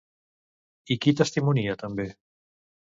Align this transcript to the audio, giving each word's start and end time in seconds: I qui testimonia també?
I 0.95 0.99
qui 1.05 1.15
testimonia 1.21 1.79
també? 1.87 2.11